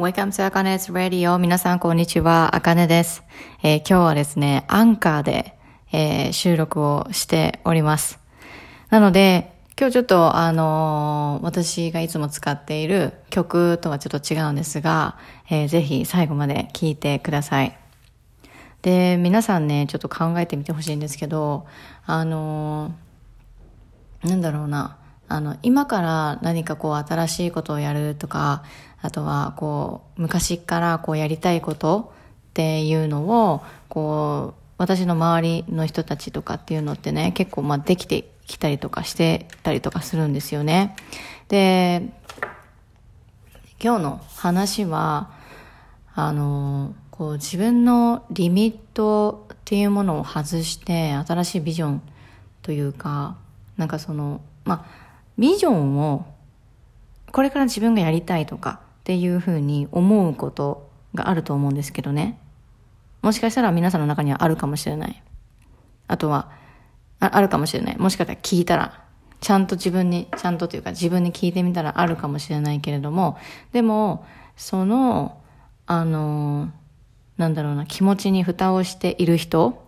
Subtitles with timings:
[0.00, 1.36] Welcome to Akane's Radio.
[1.36, 2.56] 皆さん、こんにちは。
[2.56, 3.22] あかねです、
[3.62, 5.58] えー、今日はですね、アンカーで、
[5.92, 8.18] えー、収録をしております。
[8.88, 15.18] なので、今日ちょっと、あのー、私がいつも使っている曲とはちょっと違うんですが、
[15.50, 17.76] えー、ぜひ最後まで聴いてください。
[18.80, 21.66] で、皆さんね、ちょっと考えてみてほしいんですけど、
[22.06, 22.94] あの
[24.24, 24.96] なんだろうな。
[25.32, 28.64] あの、今から何かこう新しいことをやるとか、
[29.02, 32.12] あとはこう、昔からこうやりたいこと
[32.50, 40.96] っていうのを、こう、私の周りの人たちとかっていうのってね、結構まあできてきたりとかしてたりとかするんですよね。
[41.48, 42.08] で、
[43.82, 45.30] 今日の話は、
[46.14, 52.02] あの、こう自分のリミットっていうものを外して新しいビジョン
[52.62, 53.36] というか、
[53.76, 56.26] なんかその、まあ、ビジョンを
[57.32, 62.38] これから自分がやりたいとかっていうふうに思うことがあると思うんですけどね。
[63.22, 65.22] もしかしたら皆さんの中にはあるかもしれない。
[66.06, 66.50] あとは、
[67.20, 67.98] ああるかもしれない。
[67.98, 69.04] もしかしたら聞いたら、
[69.40, 73.38] ちゃんと自分に、ちゃんとというか自分に聞いてみたらあるかもしれないけれども、
[73.72, 75.40] でも、その、
[75.86, 76.70] あの、
[77.36, 79.82] なんだろうな、気持ちに蓋をしている人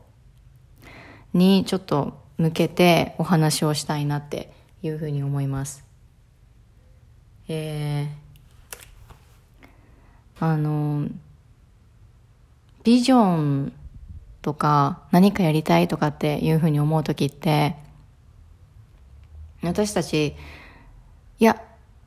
[1.35, 5.85] にちょっと向けてお話をしたいなっていうふうに思います。
[7.49, 8.22] えー、
[10.41, 11.09] あの、
[12.85, 13.73] ビジョン
[14.43, 17.77] とか何かやりたいとかっていうふうに思う時って、
[19.63, 20.35] 私たち、
[21.39, 21.63] いや、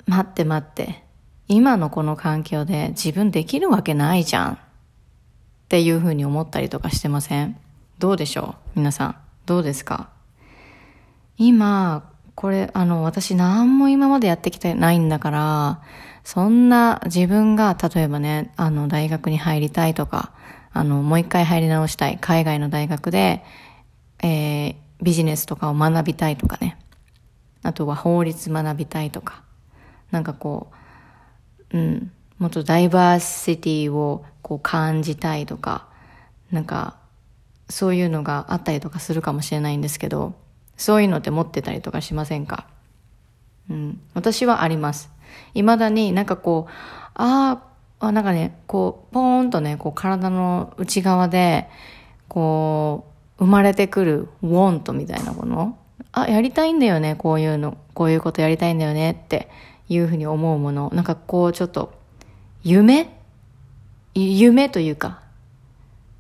[0.06, 1.04] 待って待って、
[1.48, 4.58] 今のこの環境で自分できるわけないじゃんっ
[5.70, 7.58] ていうふうに思ったりとかしてません？
[8.00, 8.80] どうでしょう？
[8.80, 9.16] 皆さん。
[9.46, 10.10] どうですか？
[11.38, 15.82] 今、これ、あの、私何も今までやってきてないんだから、
[16.26, 20.34] そんな自分が、例えばね、あの、大学に入りたいとか、
[20.74, 23.44] あの、もう一回入り直したい、海外の大学で、
[24.22, 26.78] えー、ビジネスとかを学びたいとかね。
[27.62, 29.44] あとは法律学びたいとか。
[30.12, 30.72] なんかこ
[31.72, 35.88] う、うん、もっとダイバーシティをこう感じたいとか、
[36.52, 36.98] なんか、
[37.70, 40.34] そういうのがあったりとかするかもしれないんですけど、
[40.76, 42.68] そういうのって持ってたりとかしませんか？
[43.70, 44.02] うん。
[44.14, 45.10] 私はあります。
[45.54, 46.72] 未だになんかこう、
[47.16, 47.62] あ
[48.00, 51.70] あ、なんかね、こう、ポーンとね、こう体の内側で、
[52.28, 53.06] こ
[53.40, 55.78] う、生まれてくるウォントみたいなもの。
[56.12, 57.78] あ、やりたいんだよね、こういうの。
[57.94, 59.50] こういうことやりたいんだよねって
[59.88, 60.92] いうふうに思うもの。
[60.94, 61.94] なんかこう、ちょっと、
[62.64, 63.10] 夢？
[64.14, 65.22] 夢というか、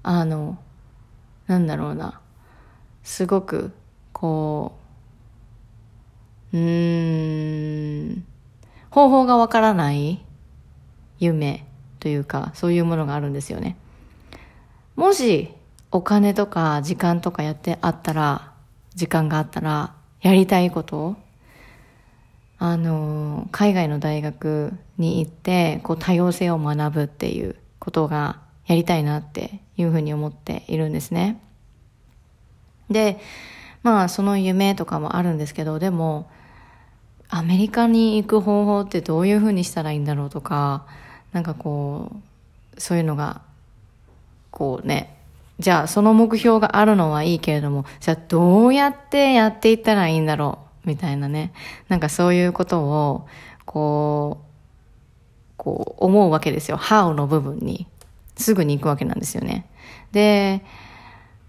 [0.04, 0.58] あの、
[1.48, 2.20] なんだろうな。
[3.04, 3.72] すごく
[4.12, 4.74] こ
[6.54, 8.25] う、うーん、
[8.95, 10.23] 方法がわからない
[11.19, 11.67] 夢
[12.00, 13.75] というか、そういうものがあるんですよね。
[14.95, 15.51] もし、
[15.91, 18.53] お金とか時間とかやってあったら、
[18.94, 21.17] 時間があったら、やりたいこと
[22.57, 31.41] あの、海外の大学に行って、こう多様性を学ぶっていうことがやりたいなっていうふうに思っているんですね。
[32.89, 33.19] で、
[33.83, 36.29] まあその夢とかもあるんですけど、でも、
[37.35, 40.85] アメリカに行く方法ってどういうふうにしたらいいんだろうとか、
[41.34, 42.13] なんかこ
[42.78, 43.41] う、そういうのが、
[44.51, 45.18] こうね、
[45.59, 51.51] じゃあその目標があるのはいいけれども、じゃあどうやってやっていったらいいんだろうみたいなね。
[51.90, 53.28] なんかそういうことを、
[53.66, 54.45] こう、
[55.57, 56.78] こう思うわけですよ。
[56.78, 57.85] how の部分に。
[58.38, 59.66] すぐに行くわけなんですよね。
[60.13, 60.63] で、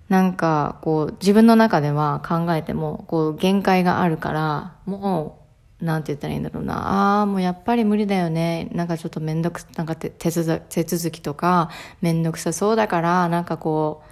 [0.08, 5.45] なんか、こう、自分の中では考えても、こう、限界があるから、もう、
[5.81, 7.19] なんて言ったらいいんだろうな。
[7.19, 8.69] ああ、もうやっぱり無理だよね。
[8.72, 11.70] なんかちょっとめんどく、なんか手続きとか
[12.00, 14.03] めんどくさそうだから、なんかこ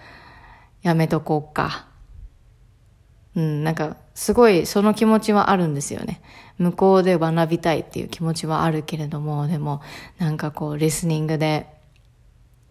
[0.84, 1.86] う、やめとこうか。
[3.34, 6.20] うん、なんか、すごいその気持ちはあるんですよね。
[6.58, 9.80] 向こうで学びたいっていう気持ちはあるけれども、でも、
[10.18, 11.66] なんかこう、リスニングで、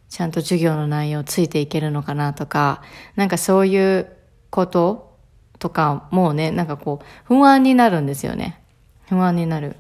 [0.08, 2.84] ちゃんと授業の内容ついていけるのかなとか、
[3.16, 4.08] なんかそういう
[4.52, 5.18] こと
[5.58, 8.63] とかもうね、なんかこう、不安になるんですよね。
[9.10, 9.76] 不安になる。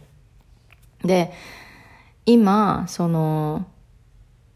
[1.03, 1.33] で、
[2.25, 3.65] 今、その、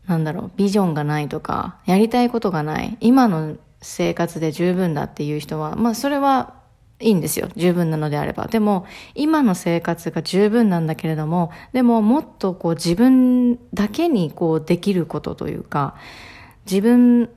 [0.07, 6.53] なんだろう、ビジョンがないとか、やりたいことがない、今の生活で十分だっていう人は、まあそれは
[6.99, 7.49] いいんですよ。
[7.55, 8.47] 十分なのであれば。
[8.47, 15.95] でも、今の生活が十分なんだけれども、でももっとこう自分だけにこうできることというか、
[16.65, 17.29] 自分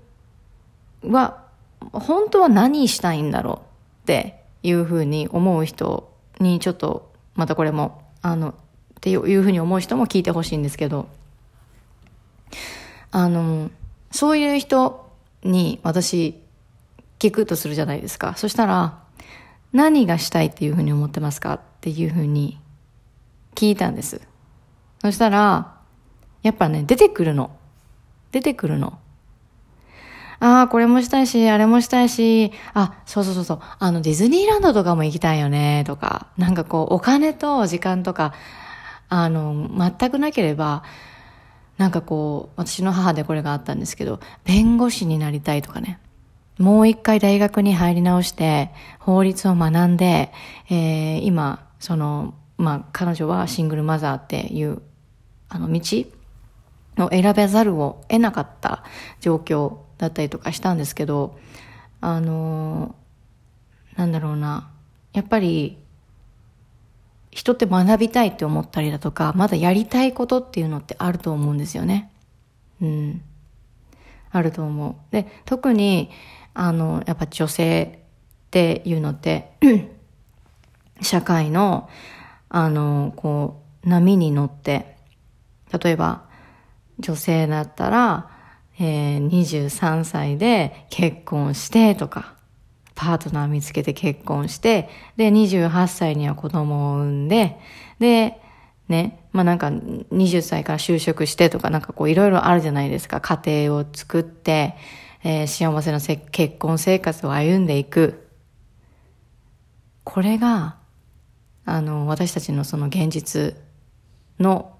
[1.04, 1.44] は
[1.92, 6.10] 本当は何したいんだろうっていうふうに思う人
[6.40, 7.09] にちょっと、
[7.40, 8.54] またこれも、あの、っ
[9.00, 11.08] ていうふうに思う人も聞いてほしいんですけど、
[13.10, 13.70] あの、
[14.10, 15.10] そういう人
[15.42, 16.38] に私
[17.18, 18.34] 聞くとするじゃないですか。
[18.36, 18.98] そしたら、
[19.72, 22.60] 何がしたいっていうふうに思ってますかっていうふうに
[23.54, 24.20] 聞いたんです。
[25.00, 25.78] そしたら、
[26.42, 27.56] やっぱね、出てくるの。
[28.32, 28.98] 出てくるの。
[30.40, 38.32] ああ、これもしたいし、あれもしたいし、あ、そうそうそうそう、あの、ディズニーランドとかも行きたいよね、とか、なんかこう、お金と時間とか、
[39.10, 40.82] あの、全くなければ、
[41.76, 45.98] なんかこう、私の母でこれがあったんですけど、弁護士になりたいとかね。
[46.58, 50.32] もう一回大学に入り直して、法律を学んで、
[50.70, 54.80] えー、今、その、まあ、彼女はシングルマザーっていう、
[55.48, 55.80] あの、道
[56.98, 58.84] を選べざるを得なかった
[59.20, 61.38] 状況だったりとかしたんですけど、
[62.00, 62.94] あの
[63.96, 64.70] なんだろうな、
[65.12, 65.78] やっぱり、
[67.30, 72.10] 人って学びたいって思ったりだとか、まだやりたいことっていうのってあると思うんですよね。
[72.80, 73.22] うん。
[74.30, 74.94] あると思う。
[75.12, 76.10] で、特に、
[76.54, 78.00] あの、やっぱ女性
[78.46, 79.52] っていうのって、
[81.02, 81.88] 社会の、
[82.48, 84.96] あの、こう、波に乗って、
[85.78, 86.22] 例えば、
[86.98, 88.30] 女性だったら、
[88.80, 92.34] えー、23歳で結婚してとか、
[92.94, 97.58] パートナー見つけて結婚して、で、28歳には子供を産んで、
[97.98, 98.40] で、
[98.88, 103.20] ね、まあなんか20歳から就職してとかなんかこういろいろあるじゃないですか。
[103.20, 104.74] 家庭を作って、
[105.22, 108.26] えー、幸せな結婚生活を歩んでいく。
[110.04, 110.76] これが、
[111.66, 113.54] あの、私たちのその現実
[114.40, 114.76] の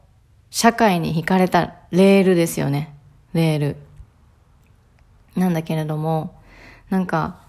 [0.51, 2.97] 社会に引かれたレールですよね。
[3.35, 3.90] レール。
[5.37, 6.41] なんだけれども、
[6.89, 7.41] なんか、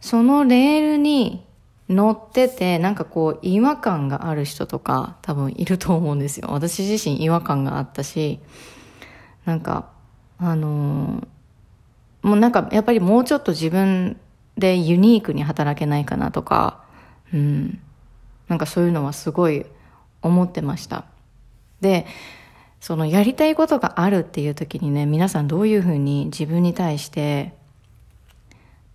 [0.00, 1.46] そのレールに
[1.88, 6.48] 乗ってて、なんかこう、違和感がある人とか、多分いると思うんですよ。
[6.50, 8.40] 私自身違和感があったし、
[9.44, 9.90] なんか、
[10.38, 14.18] あのー、もうなんか、やっぱりもうちょっと自分
[14.58, 16.84] でユニークに働けないかなとか、
[17.32, 17.80] うん。
[18.48, 19.66] なんかそういうのはすごい
[20.22, 21.04] 思ってました。
[21.80, 22.06] で、
[22.86, 27.52] そのやりたいことがあるっていう時にね、皆さんどういうふうに自分に対して、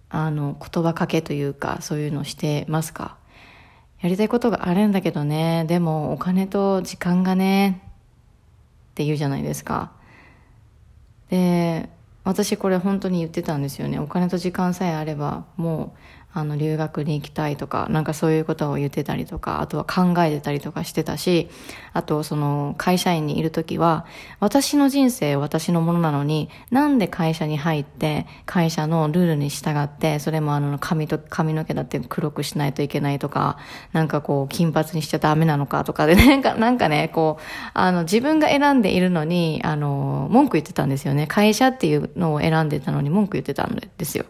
[0.09, 3.17] あの、言葉かけというか、そういうのしてますか？
[3.99, 7.81] やりたいことがあるんだけどね、でもお金と時間がね、
[8.91, 9.91] って言うじゃないですか。
[11.29, 11.89] で、
[12.23, 13.99] 私これ本当に言ってたんですよね。
[13.99, 15.99] お金と時間さえあれば、もう
[16.33, 21.49] あの、留学に行きたいとか、なんかそういうことを言ってたりとか、あとは考えてたりとかしてたし、
[21.93, 24.05] あとその会社員にいるときは、
[24.39, 33.57] 私の人生私のものなのに、なんで会社に入って、会社のルールに従って、それもあの、髪と、髪の毛だって黒くしないといけないとか、
[33.91, 37.43] なんかこう、金髪にしちゃダメなのかとかで、なんか、なんかね、こう、
[37.73, 41.27] あの、自分が選んでいるのに、あの、文句言ってたんですよね。
[41.27, 44.25] 会社っていうのを選んでたのに文句言ってたんですよ。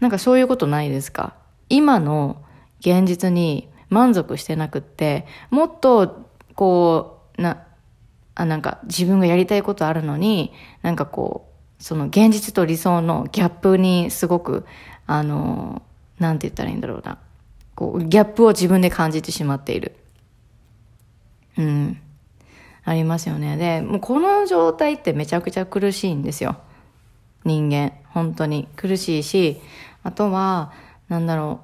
[0.00, 1.34] なんかそういうことないですか？
[1.68, 2.42] 今の
[2.80, 7.64] 現実に満足してなくって、もっと、こう、な、
[8.34, 10.52] あ、なんか自分がやりたいことあるのに、
[10.82, 11.48] なんかこ
[11.78, 14.66] う、その現実と理想のギャップにすごく、
[15.06, 15.82] あの、
[16.18, 17.18] なんて言ったらいいんだろうな。
[17.74, 19.96] こう、ギャップを自分で感じてしまっている。
[21.58, 22.00] うん。
[22.84, 23.56] ありますよね。
[23.56, 26.58] で、もうこの状態ってめちゃくちゃ苦しいんですよ。
[27.44, 27.92] 人間。
[28.16, 29.60] 本当に苦しいし、
[30.02, 30.72] あとは、
[31.10, 31.60] なんだろ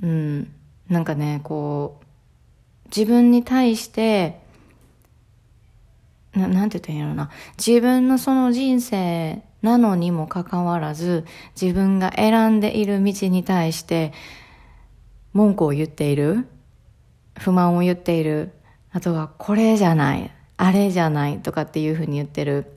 [0.00, 0.54] う、うん、
[0.88, 4.38] なんかね、こう、自分に対して、
[6.34, 7.30] ななんて言ったらいいのな。
[7.58, 11.24] 自分のその人生なのにもかかわらず、
[11.60, 14.12] 自分が選んでいる道に対して、
[15.32, 16.46] 文句を言っている、
[17.36, 18.52] 不満を言っている、
[18.92, 22.70] あとはこれじゃない、あれじゃないとかっていうふうに言ってる。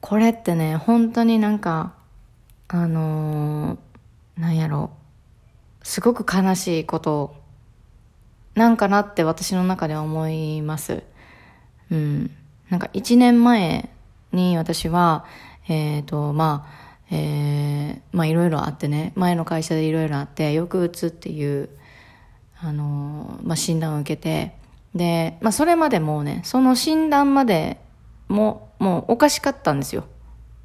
[0.00, 1.94] これってね、本当になんか、
[2.68, 4.90] あのー、なんやろ
[5.82, 7.34] すごく悲しいこと
[8.54, 11.02] なんかなって私の中では思います。
[11.90, 12.30] うん。
[12.68, 13.90] なんか一年前
[14.32, 15.24] に私は、
[15.68, 21.68] えっ、ー、と、まあ、えー、まあいろいろあってね、前の会社でいろいろあって、抑うつっていう、
[22.60, 24.54] あのー、まあ診断を受けて、
[24.94, 27.80] で、まあそれまでもうね、その診断まで
[28.28, 30.04] も、もうおかしかったんですよ。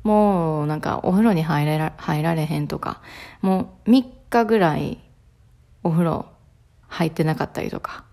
[0.04, 3.02] もうなんかお風呂に入れら入られへんとか、
[3.42, 5.00] もう3日ぐらい
[5.84, 6.26] お風呂
[6.88, 8.06] 入ってなかったりとか、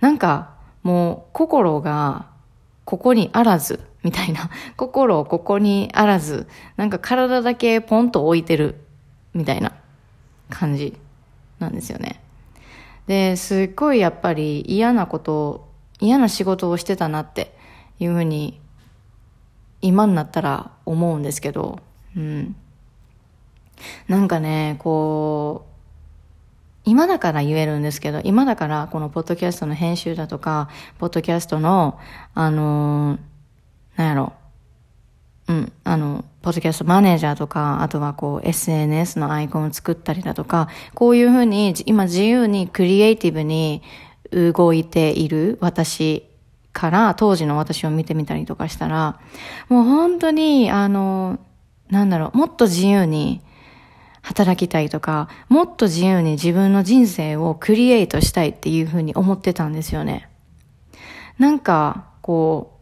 [0.00, 2.26] なんかもう心が
[2.84, 8.84] ここにあらず、みたいな、 心をここにあらず、なんか体だけポンと置いてる、
[9.34, 9.72] みたいな
[10.50, 10.98] 感じ
[11.58, 12.20] なんですよね。
[13.06, 15.68] で、すっごいやっぱり嫌なことを、
[16.00, 17.56] 嫌な仕事をしてたなって
[17.98, 18.60] いうふうに
[19.80, 21.78] 今になったら思うんですけど、
[22.16, 22.56] うん。
[24.08, 25.68] なんかね、こう、
[26.84, 30.68] 今だから言えるんですけど、今だからこのポッドキャストの編集だとか、
[30.98, 31.98] ポッドキャストの、
[32.34, 34.32] あのー、なんやろ、
[35.48, 43.82] うん、あの、ポッドキャストマネージャーとか、あとはこう SNS のアイコンを作ったりだとか、こういうふうに今自由にクリエイティブに
[44.30, 46.27] 動いている私
[46.78, 49.18] から当時の私を見てみたりとかしたら、
[49.68, 51.40] もう本当に、あの、
[51.90, 53.40] なんだろう、もっと自由に
[54.22, 60.28] 働きたいとか、もっと自由に自分の人生をクリエイトしたいっていうふうに思ってたんですよね。
[61.36, 62.78] なんか、こ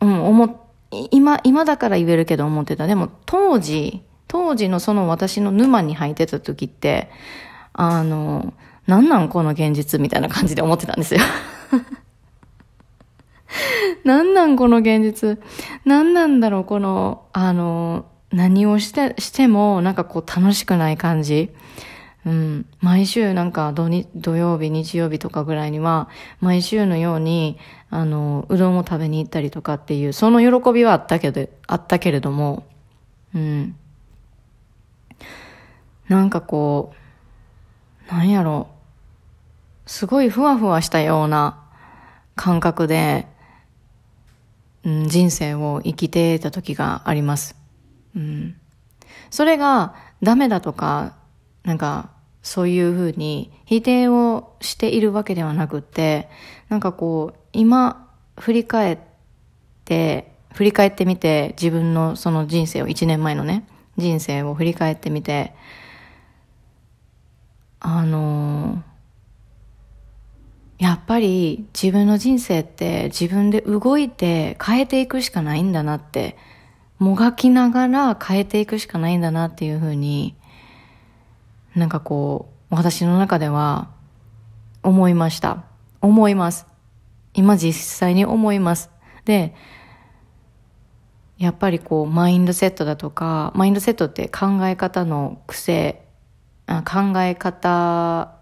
[0.00, 0.68] う、うん、思、
[1.12, 2.88] 今、今だから言えるけど思ってた。
[2.88, 7.10] でも当時、当時のその私の沼に入ってた時って、
[7.74, 8.54] あの、
[8.88, 11.20] なんなんこの現実みたいな感じで思ってたんですよ。
[14.04, 15.38] なんなんこの現実。
[15.84, 21.50] なんなんだろうこの、あの、何をして、してもなんかこう楽しくない感じ。
[22.26, 22.66] うん。
[22.80, 26.08] 毎週なんか土に土曜日、日曜日とかぐらいには、
[26.40, 27.58] 毎週のように、
[27.90, 32.66] あの、うどんを食べに行ったりとかっていう、その喜びはあったけど、あったけれども、
[33.34, 33.76] うん。
[36.08, 36.92] なんかこ
[38.08, 39.90] う、なんやろう。
[39.90, 41.62] すごいふわふわしたような
[42.36, 43.26] 感覚で、
[44.88, 47.56] うん、人生を生きてた時があります。
[48.16, 48.56] うん。
[49.28, 51.14] それがダメだとか、
[51.62, 52.10] なんか、
[52.42, 56.30] そういうふうに否定をしているわけではなくって、
[56.70, 58.98] なんかこう、今、振り返っ
[59.84, 63.68] て、振り返ってみて、自分のその人生を、一年前のね、
[63.98, 65.52] 人生を振り返ってみて、
[67.80, 68.57] あのやっ
[71.08, 76.36] ぱり自分の人生って自分で動いて変えていくしかないんだなって、
[76.98, 80.36] もがきながら変えていくしかないんだなっていうふうに、
[81.74, 83.88] なんかこう、私の中では
[84.82, 85.64] 思いました。
[86.02, 86.66] 思います。
[87.32, 88.90] 今実際に思います。
[89.24, 89.54] で、
[91.38, 96.04] やっぱりこう、マインドセットだとか、マインドセットって考え方の癖、
[96.66, 98.34] 考え方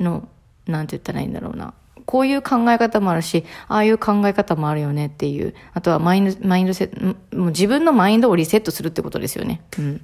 [0.00, 0.28] の
[0.68, 1.74] なんて言ったらいいんだろうな。
[2.06, 5.54] こういう考え方もあるし、ああいう考え方もあるよねっていう。
[5.74, 9.60] あとはマインド、マインドセット、もう自分のマインドをリセットするってことですよね。
[9.78, 10.00] うん。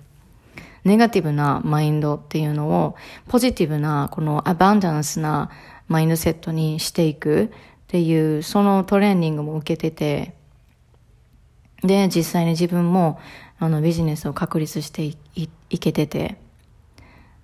[0.84, 2.96] ネガティブなマインドっていうのを、
[3.28, 5.50] ポジティブな、このアバンダンスな
[5.88, 7.48] マインドセットにしていくっ
[7.86, 10.34] ていう、そのトレーニングも受けてて、
[11.82, 13.18] で、実際に自分も、
[13.58, 15.16] あの、ビジネスを確立してい
[15.70, 16.36] いけてて、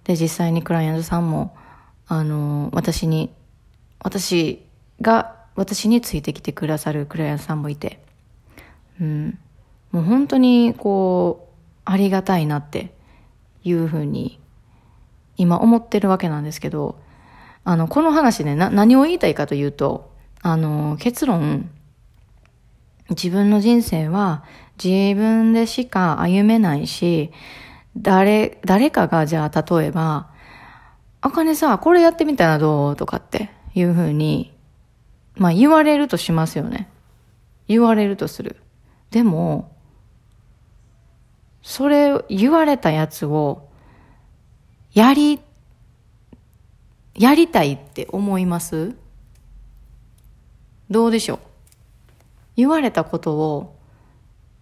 [0.05, 1.57] で、実際にクライアントさんも、
[2.13, 3.31] あの、私に、
[4.01, 4.67] 私
[5.01, 8.01] が、私についてきてくださるクライアントさんもいて、
[9.01, 9.39] うん、
[9.93, 12.93] もう本当にこう、ありがたいなって
[13.63, 14.41] いうふうに、
[15.37, 16.99] 今思ってるわけなんですけど、
[17.63, 20.11] あの、この話ね、な、何を言いたいかというと、
[20.43, 21.71] あの、結論、
[23.11, 24.43] 自分の人生は
[24.83, 27.31] 自分でしか歩めないし、
[27.97, 30.30] 誰、誰かがじゃあ例えば、
[31.23, 34.53] あかねさ、これやってみたらどうとかっていうふうに、
[35.35, 36.89] まあ言われるとしますよね。
[37.69, 38.57] 言われるとする。
[39.11, 39.71] でも、
[41.63, 43.69] それ言われたやつを、
[44.95, 45.41] やり、
[47.15, 48.95] やりたいって思います？
[50.89, 51.39] どうでしょう？
[52.57, 53.77] 言われたことを、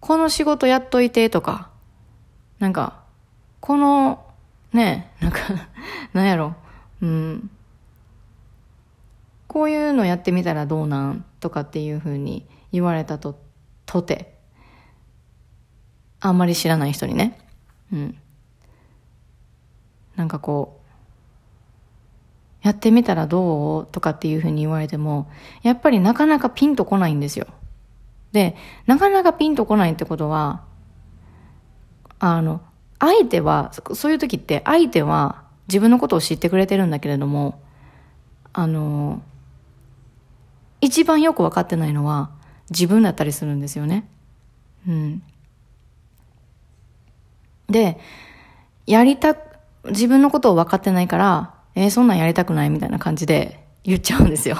[0.01, 1.69] この仕事やっといてとか、
[2.59, 2.99] なんか、
[3.59, 4.25] この
[4.73, 5.39] ねなんか
[6.13, 6.55] なんやろ、
[7.01, 7.49] うん。
[9.47, 13.39] こういうのやってみたらどうなんとかっていうふうに言われたと、
[13.85, 14.37] とて。
[16.21, 17.39] あんまり知らない人にね。
[17.91, 18.17] うん。
[20.15, 20.81] なんかこ
[22.63, 25.29] う、やってみたらどうとかっていうふうに言われても、
[25.63, 27.47] やっぱりなかなかピンとこないんですよ。
[28.31, 28.55] で、
[28.85, 30.63] なかなかピンとこないってことは、
[32.19, 32.61] あの、
[32.99, 37.61] 相手は、そういう時って相手は自分のことを知ってくれてるんだけれども、
[38.53, 39.21] あの、
[40.81, 42.31] 一番よく分かってないのは
[42.71, 44.09] 自分だったりするんですよね。
[44.87, 45.21] うん。
[47.69, 47.99] で、
[48.87, 49.37] やりた、
[49.85, 54.57] 自分のことを分かってないから、えー、そんなんやりたくないみたいな感じで言っちゃうんですよ。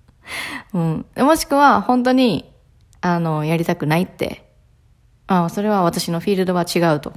[0.74, 1.06] うん。
[1.16, 2.52] もしくは、本当に、
[3.00, 4.44] あの、やりたくないって、
[5.28, 7.14] あそれは私のフィールドは違うと。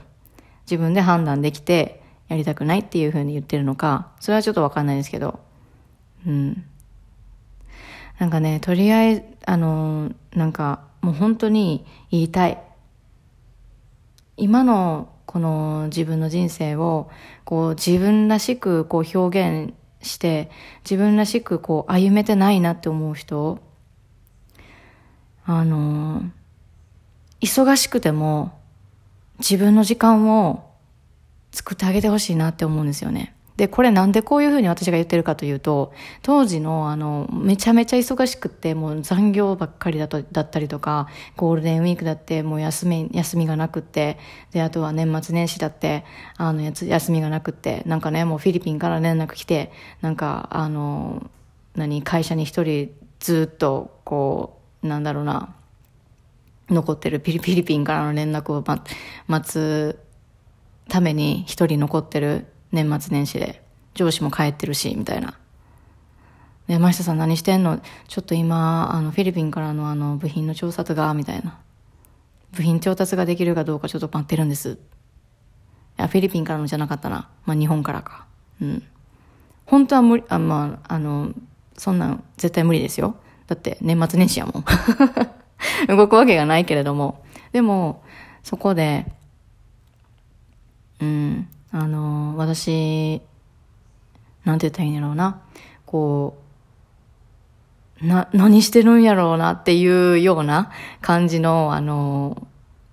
[0.66, 1.99] 自分で判断できて
[2.30, 5.40] やりたくないっていうふうに言ってるのか、それはちょっとわかんないですけど、
[6.26, 6.64] うん。
[8.20, 12.62] なんかね、とりあえず、あの、なんか、もう本当に言いたい。
[14.38, 17.10] 今のこの自分の人生を、
[17.46, 20.52] こう自分らしくこう表現して、
[20.84, 23.60] 自分らしくこう歩めてないなって思う人、
[25.46, 26.24] あの、
[27.42, 28.52] 忙しくても
[29.40, 30.69] 自分の時間を
[31.52, 33.34] 作ってあげてほしいなって思うんですよね。
[33.60, 35.92] で、これなんでこういうふうに私が言ってるかというと、
[36.22, 44.18] 当時のあの、めちゃめちゃ忙しくって、もう残業ばっかりだと、だったりとか、ゴールデンウィークだってもう休み、休みがなくって、
[44.54, 46.06] で、あとは年末年始だって、
[46.38, 51.30] あの、やつ、休みがなくって、なんかね、もうフィリピンから連絡来て、なんか、あの、
[51.76, 55.54] 何、会社に一人ずっと、こう、なんだろうな、
[56.70, 58.64] 残ってる、フィリピンからの連絡を
[59.28, 60.00] 待つ
[60.90, 63.64] ために一人残ってる年末年始で。
[63.96, 65.38] 上司も帰ってるし、みたいな。
[66.68, 67.82] で、山下さん何してんの？
[68.08, 71.60] ちょっと今、あの、フィリピンからのあの、部品の調達が、みたいな。
[72.52, 74.72] 部品調達ができるかどうかちょっと待ってるんです。
[74.72, 74.78] い
[75.98, 77.30] や、フィリピンからのじゃなかったな。
[77.46, 78.26] まあ、日本からか。
[78.62, 78.84] うん。
[79.66, 81.34] 本当は無理、あ、まあ、あの、
[81.78, 83.16] そんなん絶対無理ですよ。
[83.48, 84.66] だって年末年始やもん。
[85.88, 87.24] 動くわけがないけれども。
[87.52, 88.04] でも、
[88.44, 89.12] そこで、
[91.02, 93.22] うん、あの、私、
[94.44, 95.42] なんて言ったらいいんやろうな。
[95.86, 96.38] こ
[98.02, 102.48] う、な、何してるんやろうなっていうような感じの、あの、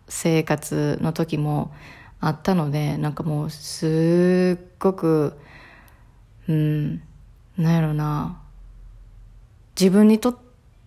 [0.09, 1.73] 生活の時も
[2.21, 5.35] あったので、なんかもう、すっごく、
[6.49, 7.03] うん、
[7.59, 8.41] なんやろうな。
[9.79, 10.39] 自分にと、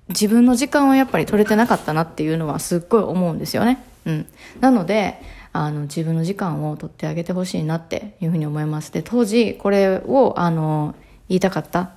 [0.08, 3.84] 自分の時間をやっぱり取れてなかったなっていうのはすっごい思うんですよね。
[4.06, 4.28] うん。
[4.60, 8.92] なので、あの、自分の時間を取ってあげてほしいなっていうふうに思います。
[8.92, 10.96] で、当時、これを、あの、
[11.28, 11.92] 言いたかった。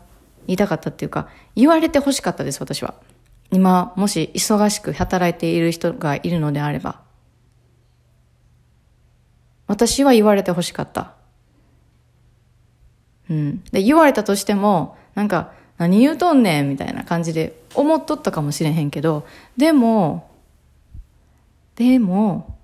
[0.46, 2.94] 言いたかったっていうか、言われてほしかったです、私は。
[3.50, 7.00] 今、もし忙しく働いている人がいるのであれば。
[9.66, 11.12] 私は言われてほしかった。
[13.30, 13.64] うん。
[13.70, 20.30] で、言われたとしても、なんか、何言うとんねんみたいな感じで思っとったかもしれへんけど、でも、
[21.76, 22.58] でも、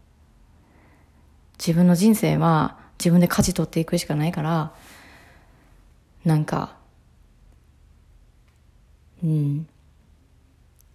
[1.59, 4.73] 自分の人生は自分で舵取っていくしかないから、
[6.25, 6.77] なんか、
[9.23, 9.67] うん、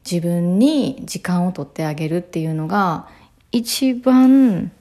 [0.09, 3.07] 自分に時間を取ってあげるっていうのが、
[3.51, 4.71] 一番、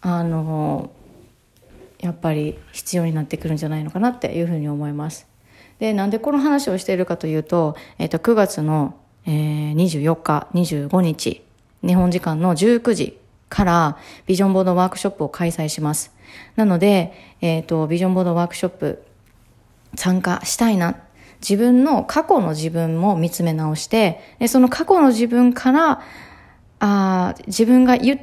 [0.00, 0.90] あの、
[2.00, 5.26] やっぱり必要になってくるんじゃないのかなっていうふうに思います。
[5.78, 8.94] で、なんでこの話をしているかというと、えっ、と、9月の、
[9.26, 11.42] えー、24日、25日、
[11.84, 16.12] 日本時間の19時からビジョンボードワークショップを開催します。
[16.56, 19.04] なので、えっ、ー、と、ビジョンボードワークショップ
[19.94, 20.96] 参加したいな。
[21.40, 26.00] 自分の過去の自分も見つめ直して、でその過去の自分から、
[26.80, 28.18] あ自分が言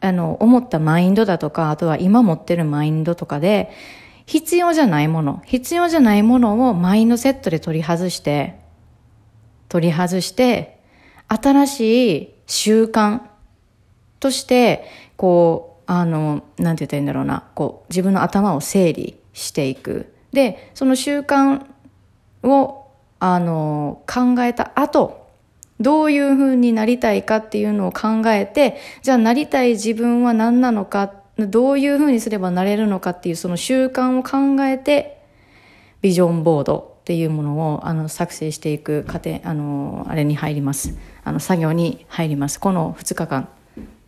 [0.00, 3.70] あの、思ったマインドだとか、あとは今持ってるマインドとかで、
[4.26, 8.60] 必要じゃないもの、必要じゃないものをマインドセットで取り外して、
[9.68, 10.80] 取り外して、
[11.28, 13.20] 新しい習慣、
[14.20, 14.84] として、
[15.16, 20.14] こう、あの、なんて言ったらいいんだろうな、こう、自分の頭を整理していく。
[20.32, 21.64] で、その習慣
[22.44, 22.86] を、
[23.18, 25.26] あの、考えた後、
[25.80, 35.22] どういう風になりたいかっていうのを考えて、じゃあなりたい自分は何なのか、どういう風にすればなれるのかっていうその習慣を考えて、
[36.02, 40.96] ビジョンボードっていうものをあの作成していく過程、あの、あれに入ります。
[41.24, 42.60] あの、作業に入ります。
[42.60, 43.48] この2日間。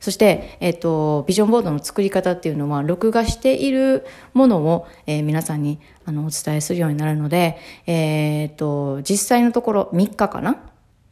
[0.02, 10.56] そして、えっ、と、ビジョンボードの作り方っていうのは、録画しているものを、えー、皆さんにあのお伝えするようになるので、えっ、と、実際のところ3日かな？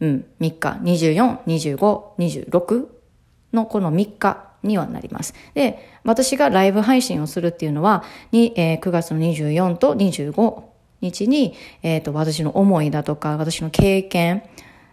[0.00, 2.87] うん、3日、24、25、26
[3.53, 5.35] のこの3日にはなります。
[5.55, 10.64] で、私がライブ配信をするっていうのは、にえー、9月の24と25
[11.00, 14.42] 日に、えっ、と、私の思いだとか、私の経験、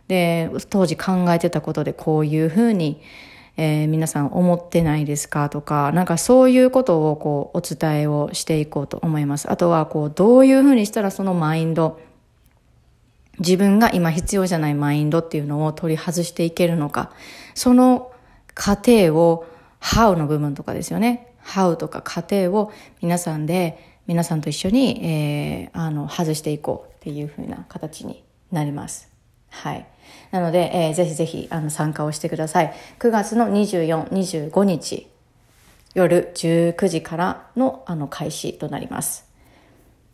[0.07, 3.01] で、当時考えてたことでこういうふうに、
[3.57, 5.49] えー、皆さん思ってないですか？
[5.49, 9.51] とか、なんかそういうことをこうお伝えをしていこうと思います。
[9.51, 11.99] あとはこうどういうふうにしたらそのマインド、
[13.39, 17.11] 自分が今必要じゃないマインドっていうのを取り外していけるのか、
[17.55, 18.11] その
[18.53, 19.45] 過程を
[19.81, 21.33] How の部分とかですよね。
[21.43, 29.11] How とか過程を皆さんで、皆さんと一緒に、えー、あの、外していこうっていうふうな形になります。
[29.49, 29.85] はい。
[30.31, 32.73] なので、えー、ぜひぜひあの参加をしてください。
[32.99, 35.07] 9月の24、25日、
[35.93, 39.27] 夜19時からのあの開始となります。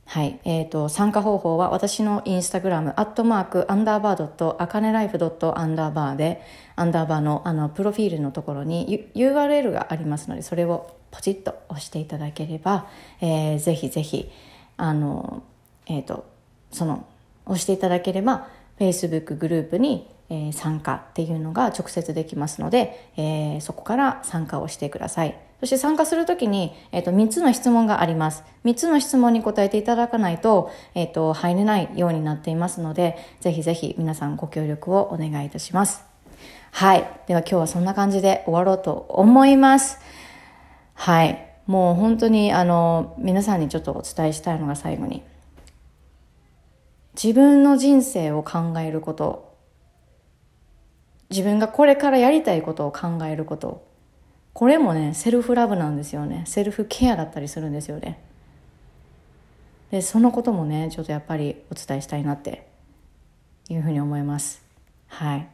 [0.05, 0.39] はい。
[0.43, 6.41] えっ、と、参加方法は私のインスタグラム、アットマーク、アンダーバードット、アカネライフドットアンダーバーで、
[6.75, 12.87] アンダーバーの、あの、プロフィールのところに URL がありますので、それをポチッと押していただければ、
[13.21, 14.29] えー、ぜひぜひ、
[14.77, 15.41] あの、
[15.87, 16.25] えっ、と、
[16.71, 17.05] その、
[17.45, 18.47] 押していただければ、
[18.83, 25.37] Facebook グループに、え、参加っていうのが直接できますので、え、そこから参加をしてください。
[25.63, 28.43] そして参加するときに、えっ、ー、と、3つの質問があります。
[28.65, 36.03] 3つの質問に答えていただかないと、えっ、ー、と、入れないようになっていますので、ぜひぜひ皆さんご協力をお願いいたします。
[36.71, 37.07] はい。
[37.27, 39.99] では今日はそんな感じで終わろうと思います。
[40.95, 41.47] はい。
[41.65, 45.23] もう本当に、あの、皆さんにちょっとお伝えしたいのが最後に。
[47.15, 49.53] 自分の人生を考えること。
[51.29, 53.93] 自分がこれからやりたいことを考えること。
[54.53, 58.19] これもねセルフラブなんですよねセルフケアだったりするんですよね
[59.91, 62.67] でそのこともねちょっとやっぱりお伝えしたいなって
[63.69, 64.63] いうふうに思います
[65.07, 65.47] はい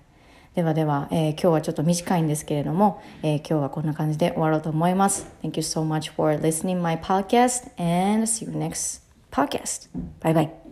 [0.55, 9.87] ではでは、えー、今日はちょっと短いんですけれども、えー、今日はこんな感じで終わろうと思います Thank you so much for listening my podcast and see you next podcast.
[10.21, 10.68] Bye bye.